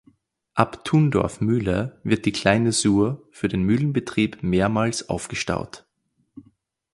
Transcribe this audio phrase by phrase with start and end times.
[0.55, 5.85] Ab Thundorf Mühle wird die Kleine Sur für den Mühlenbetrieb mehrmals aufgestaut.